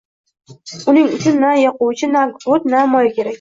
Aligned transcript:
Uning 0.93 1.11
uchun 1.17 1.37
na 1.43 1.51
yoquvchi, 1.65 2.11
na 2.15 2.21
gugurt, 2.33 2.65
na 2.73 2.79
moy 2.95 3.07
kerak 3.15 3.29